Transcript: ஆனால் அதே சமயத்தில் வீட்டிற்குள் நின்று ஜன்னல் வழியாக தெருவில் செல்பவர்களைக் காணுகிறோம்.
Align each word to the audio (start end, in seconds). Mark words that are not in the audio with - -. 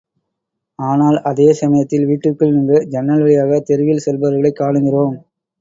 ஆனால் 0.79 1.17
அதே 1.21 1.53
சமயத்தில் 1.53 2.05
வீட்டிற்குள் 2.05 2.55
நின்று 2.55 2.87
ஜன்னல் 2.87 3.21
வழியாக 3.21 3.59
தெருவில் 3.61 4.03
செல்பவர்களைக் 4.05 4.59
காணுகிறோம். 4.59 5.15